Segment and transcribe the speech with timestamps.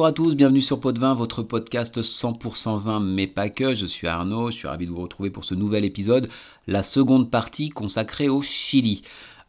[0.00, 3.74] Bonjour à tous, bienvenue sur Pot de Vin, votre podcast 100% vin mais pas que.
[3.74, 6.30] Je suis Arnaud, je suis ravi de vous retrouver pour ce nouvel épisode,
[6.66, 9.02] la seconde partie consacrée au Chili.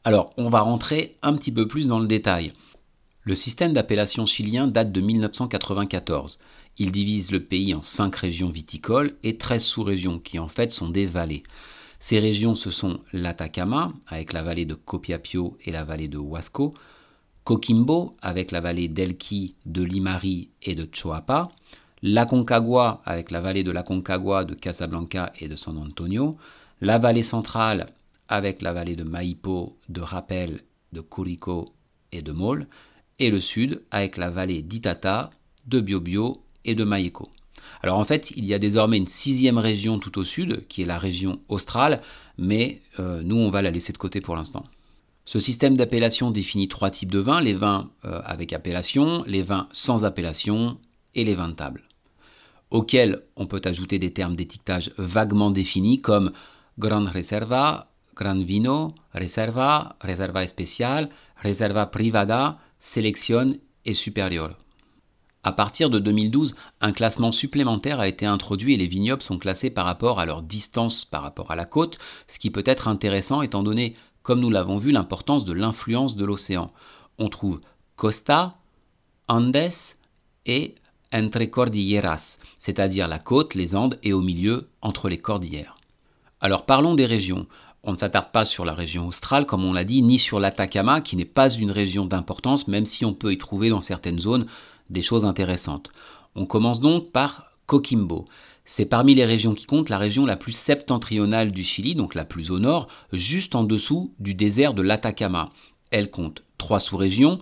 [0.03, 2.51] Alors, on va rentrer un petit peu plus dans le détail.
[3.23, 6.37] Le système d'appellation chilien date de 1994.
[6.77, 10.89] Il divise le pays en 5 régions viticoles et 13 sous-régions qui en fait sont
[10.89, 11.43] des vallées.
[12.01, 16.73] Ces régions, ce sont l'Atacama, avec la vallée de Copiapio et la vallée de Huasco,
[17.43, 21.49] Coquimbo, avec la vallée d'Elqui, de Limari et de Choapa,
[22.03, 26.37] la Concagua, avec la vallée de la Concagua, de Casablanca et de San Antonio,
[26.81, 27.93] la vallée centrale,
[28.27, 30.61] avec la vallée de Maipo, de Rapel,
[30.93, 31.73] de Curico
[32.11, 32.67] et de Mole,
[33.19, 35.31] et le sud, avec la vallée d'Itata,
[35.67, 37.29] de Biobio et de Mayeco.
[37.83, 40.85] Alors en fait, il y a désormais une sixième région tout au sud, qui est
[40.85, 42.01] la région australe,
[42.37, 44.63] mais euh, nous, on va la laisser de côté pour l'instant.
[45.31, 49.69] Ce système d'appellation définit trois types de vins, les vins euh, avec appellation, les vins
[49.71, 50.77] sans appellation
[51.15, 51.83] et les vins de table,
[52.69, 56.33] auxquels on peut ajouter des termes d'étiquetage vaguement définis comme
[56.79, 61.07] Gran Reserva, Gran Vino, Reserva, Reserva Especial,
[61.41, 64.57] Reserva Privada, Selección et Superior.
[65.43, 69.71] À partir de 2012, un classement supplémentaire a été introduit et les vignobles sont classés
[69.71, 73.41] par rapport à leur distance par rapport à la côte, ce qui peut être intéressant
[73.41, 76.71] étant donné comme nous l'avons vu, l'importance de l'influence de l'océan.
[77.17, 77.61] On trouve
[77.95, 78.55] Costa,
[79.27, 79.71] Andes
[80.45, 80.75] et
[81.13, 85.75] Entre Cordilleras, c'est-à-dire la côte, les Andes et au milieu, entre les cordillères.
[86.39, 87.47] Alors parlons des régions.
[87.83, 91.01] On ne s'attarde pas sur la région australe, comme on l'a dit, ni sur l'Atacama,
[91.01, 94.45] qui n'est pas une région d'importance, même si on peut y trouver dans certaines zones
[94.89, 95.91] des choses intéressantes.
[96.35, 98.25] On commence donc par Coquimbo.
[98.65, 102.25] C'est parmi les régions qui comptent la région la plus septentrionale du Chili, donc la
[102.25, 105.51] plus au nord, juste en dessous du désert de l'Atacama.
[105.89, 107.39] Elle compte trois sous-régions,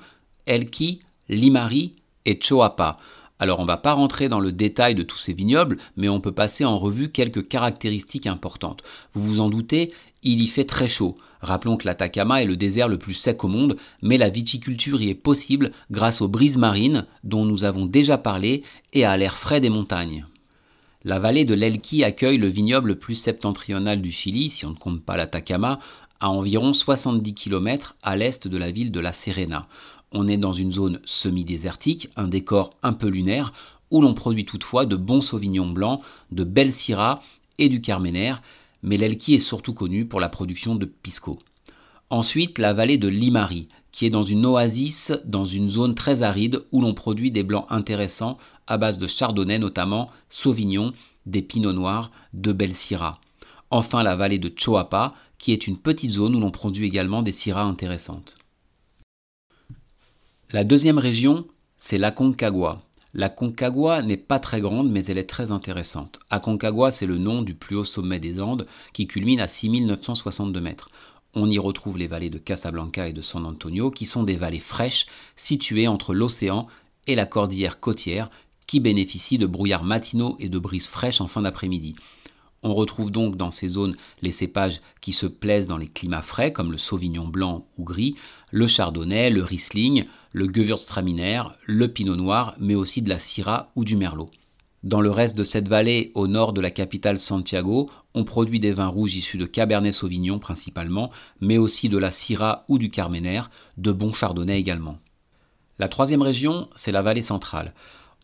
[0.47, 2.97] Elqui, Limari et Choapa.
[3.38, 6.19] Alors on ne va pas rentrer dans le détail de tous ces vignobles, mais on
[6.19, 8.84] peut passer en revue quelques caractéristiques importantes.
[9.13, 9.94] Vous vous en doutez,
[10.24, 11.18] il y fait très chaud.
[11.41, 15.09] Rappelons que l'Atacama est le désert le plus sec au monde, mais la viticulture y
[15.09, 19.62] est possible grâce aux brises marines dont nous avons déjà parlé et à l'air frais
[19.62, 20.25] des montagnes.
[21.09, 24.75] La vallée de l'Elqui accueille le vignoble le plus septentrional du Chili, si on ne
[24.75, 25.80] compte pas l'Atacama,
[26.20, 29.68] à environ 70 km à l'est de la ville de La Serena.
[30.12, 33.53] On est dans une zone semi-désertique, un décor un peu lunaire,
[33.90, 37.24] où l'on produit toutefois de bons sauvignons blancs, de belles syrahs
[37.58, 38.44] et du carménère,
[38.84, 41.40] mais l'Elqui est surtout connu pour la production de pisco.
[42.12, 46.63] Ensuite, la vallée de Limari, qui est dans une oasis, dans une zone très aride
[46.72, 50.94] où l'on produit des blancs intéressants à base de chardonnay notamment, sauvignon,
[51.25, 53.19] des pinots noirs, de belles syrahs.
[53.72, 57.31] Enfin la vallée de Choapa, qui est une petite zone où l'on produit également des
[57.31, 58.38] syrahs intéressantes.
[60.51, 61.45] La deuxième région,
[61.77, 62.81] c'est la Concagua.
[63.13, 66.19] La Concagua n'est pas très grande, mais elle est très intéressante.
[66.29, 70.89] Aconcagua, c'est le nom du plus haut sommet des Andes, qui culmine à 6962 mètres.
[71.35, 74.59] On y retrouve les vallées de Casablanca et de San Antonio, qui sont des vallées
[74.59, 76.67] fraîches, situées entre l'océan
[77.06, 78.29] et la cordillère côtière,
[78.66, 81.95] qui bénéficient de brouillards matinaux et de brises fraîches en fin d'après-midi.
[82.62, 86.51] On retrouve donc dans ces zones les cépages qui se plaisent dans les climats frais,
[86.51, 88.16] comme le sauvignon blanc ou gris,
[88.51, 93.85] le chardonnay, le riesling, le gewürztraminer, le pinot noir, mais aussi de la syrah ou
[93.85, 94.29] du merlot.
[94.84, 98.72] Dans le reste de cette vallée, au nord de la capitale Santiago, on produit des
[98.72, 103.51] vins rouges issus de Cabernet Sauvignon principalement, mais aussi de la syrah ou du carménère,
[103.78, 105.00] de bons chardonnays également.
[105.79, 107.73] La troisième région, c'est la vallée centrale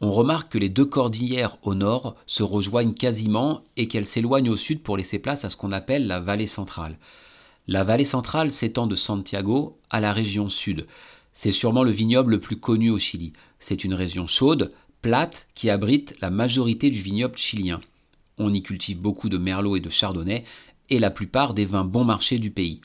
[0.01, 4.57] on remarque que les deux cordillères au nord se rejoignent quasiment et qu'elles s'éloignent au
[4.57, 6.97] sud pour laisser place à ce qu'on appelle la vallée centrale.
[7.67, 10.85] La vallée centrale s'étend de Santiago à la région sud.
[11.33, 13.33] C'est sûrement le vignoble le plus connu au Chili.
[13.59, 14.73] C'est une région chaude,
[15.05, 17.80] plate, qui abrite la majorité du vignoble chilien.
[18.39, 20.45] On y cultive beaucoup de merlot et de chardonnay
[20.89, 22.81] et la plupart des vins bon marché du pays.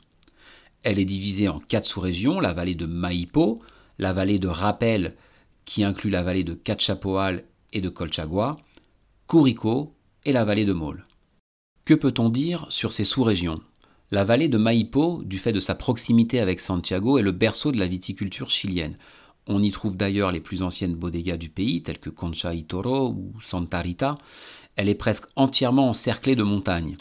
[0.82, 3.62] Elle est divisée en quatre sous-régions, la vallée de Maipo,
[3.98, 5.14] la vallée de Rapel,
[5.64, 7.42] qui inclut la vallée de Cachapoal
[7.72, 8.58] et de Colchagua,
[9.26, 9.94] Curico
[10.26, 11.06] et la vallée de Maule.
[11.86, 13.62] Que peut-on dire sur ces sous-régions?
[14.10, 17.78] La vallée de Maipo, du fait de sa proximité avec Santiago, est le berceau de
[17.78, 18.98] la viticulture chilienne.
[19.52, 23.08] On y trouve d'ailleurs les plus anciennes bodegas du pays, telles que Concha y Toro
[23.08, 24.16] ou Santa Rita.
[24.76, 26.96] Elle est presque entièrement encerclée de montagnes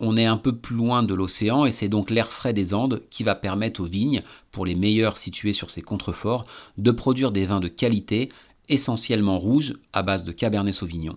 [0.00, 3.02] on est un peu plus loin de l'océan et c'est donc l'air frais des Andes
[3.10, 6.46] qui va permettre aux vignes, pour les meilleurs situés sur ces contreforts,
[6.76, 8.28] de produire des vins de qualité,
[8.68, 11.16] essentiellement rouges à base de Cabernet Sauvignon,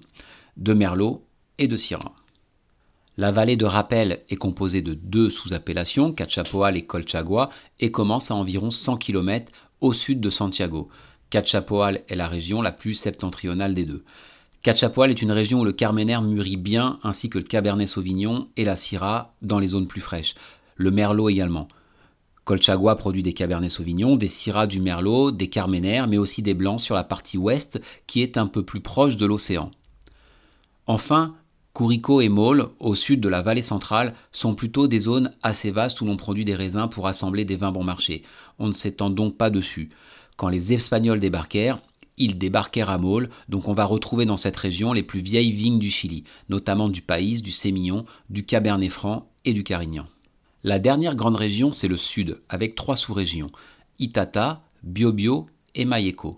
[0.57, 1.25] de Merlot
[1.57, 2.13] et de Syrah.
[3.17, 8.35] La vallée de Rappel est composée de deux sous-appellations, Cachapoal et Colchagua, et commence à
[8.35, 9.51] environ 100 km
[9.81, 10.89] au sud de Santiago.
[11.29, 14.03] Cachapoal est la région la plus septentrionale des deux.
[14.61, 18.63] Cachapoal est une région où le Carmener mûrit bien, ainsi que le Cabernet Sauvignon et
[18.63, 20.35] la Syrah dans les zones plus fraîches.
[20.75, 21.67] Le Merlot également.
[22.43, 26.81] Colchagua produit des Cabernet Sauvignon, des Syrah du Merlot, des Carmener, mais aussi des Blancs
[26.81, 29.71] sur la partie ouest qui est un peu plus proche de l'océan.
[30.87, 31.35] Enfin,
[31.73, 36.01] Curico et Maule, au sud de la vallée centrale, sont plutôt des zones assez vastes
[36.01, 38.23] où l'on produit des raisins pour assembler des vins bon marché.
[38.59, 39.89] On ne s'étend donc pas dessus.
[40.35, 41.79] Quand les Espagnols débarquèrent,
[42.17, 45.79] ils débarquèrent à Maule, donc on va retrouver dans cette région les plus vieilles vignes
[45.79, 50.05] du Chili, notamment du País, du Sémillon, du Cabernet Franc et du Carignan.
[50.63, 53.49] La dernière grande région, c'est le sud, avec trois sous-régions,
[53.97, 56.37] Itata, Biobio et Mayeco.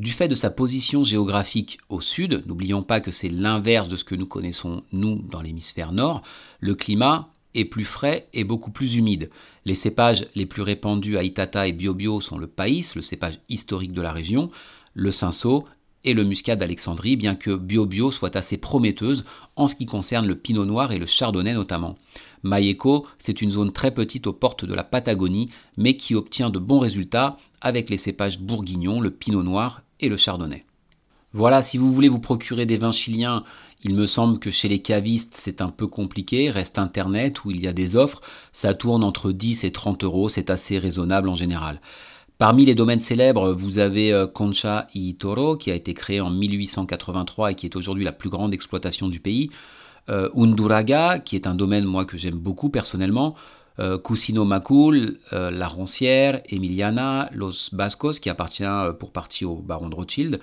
[0.00, 4.04] Du fait de sa position géographique au sud, n'oublions pas que c'est l'inverse de ce
[4.04, 6.22] que nous connaissons nous dans l'hémisphère nord,
[6.58, 9.28] le climat est plus frais et beaucoup plus humide.
[9.66, 13.92] Les cépages les plus répandus à Itata et Biobio sont le País, le cépage historique
[13.92, 14.50] de la région,
[14.94, 15.66] le Cinsault
[16.04, 20.36] et le Muscat d'Alexandrie, bien que Biobio soit assez prometteuse en ce qui concerne le
[20.36, 21.98] Pinot Noir et le Chardonnay notamment.
[22.42, 26.58] Mayeco, c'est une zone très petite aux portes de la Patagonie, mais qui obtient de
[26.58, 30.64] bons résultats avec les cépages bourguignons, le Pinot Noir et le Chardonnay.
[31.32, 33.44] Voilà, si vous voulez vous procurer des vins chiliens,
[33.82, 37.60] il me semble que chez les cavistes c'est un peu compliqué, reste Internet où il
[37.60, 38.20] y a des offres,
[38.52, 41.80] ça tourne entre 10 et 30 euros, c'est assez raisonnable en général.
[42.40, 46.30] Parmi les domaines célèbres, vous avez euh, Concha y Toro, qui a été créé en
[46.30, 49.50] 1883 et qui est aujourd'hui la plus grande exploitation du pays.
[50.08, 53.34] Euh, Unduraga, qui est un domaine moi que j'aime beaucoup personnellement.
[53.78, 58.64] Euh, Cusino Macul, La Roncière, Emiliana, Los Bascos, qui appartient
[58.98, 60.40] pour partie au baron de Rothschild.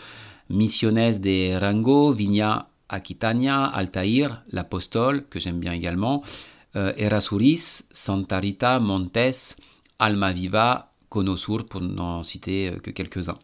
[0.50, 6.24] Misiones de Rango, Vigna Aquitania, Altair, L'Apostole, que j'aime bien également.
[6.76, 9.58] Erasuris, Santa Rita, Montes,
[10.00, 13.40] Almaviva, Conosur pour n'en citer euh, que quelques-uns.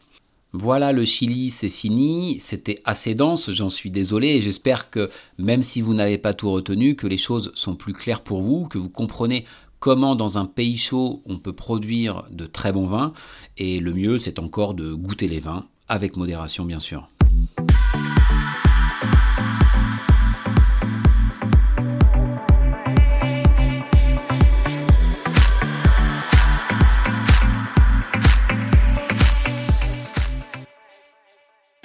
[0.52, 2.40] Voilà, le Chili, c'est fini.
[2.40, 4.28] C'était assez dense, j'en suis désolé.
[4.28, 5.10] Et j'espère que,
[5.40, 8.68] même si vous n'avez pas tout retenu, que les choses sont plus claires pour vous,
[8.68, 9.46] que vous comprenez
[9.84, 13.12] comment dans un pays chaud on peut produire de très bons vins,
[13.58, 17.10] et le mieux c'est encore de goûter les vins, avec modération bien sûr.